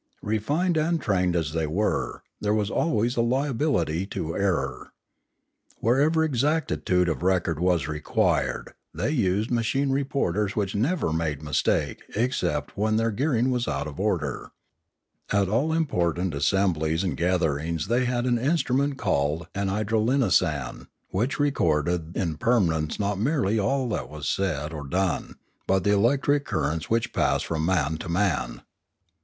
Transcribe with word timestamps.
Refined 0.23 0.77
and 0.77 0.99
trained 0.99 1.35
as 1.35 1.53
they 1.53 1.67
were, 1.67 2.23
there 2.39 2.55
was 2.55 2.71
always 2.71 3.15
a 3.15 3.21
liability 3.21 4.07
to 4.07 4.35
error. 4.35 4.93
Whenever 5.77 6.23
exactitude 6.23 7.07
of 7.07 7.21
record 7.21 7.59
was 7.59 7.87
required 7.87 8.73
they 8.95 9.11
used 9.11 9.51
machine 9.51 9.91
reporters 9.91 10.55
which 10.55 10.73
never 10.73 11.13
made 11.13 11.43
mistake 11.43 12.01
except 12.15 12.75
when 12.75 12.95
their 12.95 13.11
gearing 13.11 13.51
was 13.51 13.67
out 13.67 13.85
of 13.85 13.99
order. 13.99 14.49
At 15.31 15.47
all 15.49 15.71
important 15.71 16.33
assemblies 16.33 17.03
and 17.03 17.15
gatherings 17.15 17.85
Polity 17.85 18.05
521 18.05 18.05
they 18.05 18.05
had 18.05 18.25
an 18.47 18.51
instrument 18.53 18.97
called 18.97 19.47
an 19.53 19.67
idrolinasan 19.67 20.87
which 21.09 21.39
re 21.39 21.51
corded 21.51 22.17
in 22.17 22.37
permanence 22.37 22.99
not 22.99 23.19
merely 23.19 23.59
all 23.59 23.87
that 23.89 24.09
was 24.09 24.27
said 24.27 24.73
or 24.73 24.87
done, 24.87 25.35
but 25.67 25.83
the 25.83 25.93
electric 25.93 26.43
currents 26.45 26.89
which 26.89 27.13
passed 27.13 27.45
from 27.45 27.63
man 27.63 27.97
to 27.97 28.09
man. 28.09 28.63